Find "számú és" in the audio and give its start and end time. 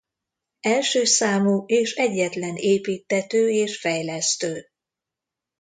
1.03-1.93